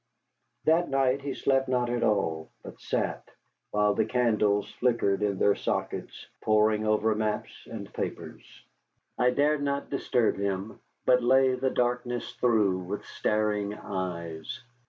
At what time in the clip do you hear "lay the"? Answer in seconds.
11.21-11.69